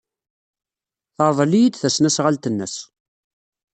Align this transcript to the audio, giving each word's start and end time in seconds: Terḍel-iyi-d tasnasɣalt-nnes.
Terḍel-iyi-d 1.15 1.75
tasnasɣalt-nnes. 1.81 2.75